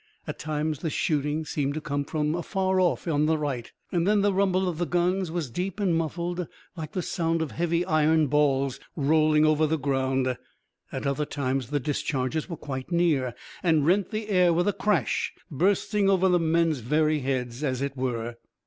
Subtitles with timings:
[0.25, 3.71] At times the shooting seemed to come from afar off on the right.
[3.91, 7.85] Then the rumble of the guns was deep and muffled like the sound of heavy
[7.85, 10.37] iron balls rolling over the ground;
[10.91, 15.33] at other times, the discharges were quite near and rent the air with a crash,
[15.51, 18.37] bursting over the men's very heads, as it were.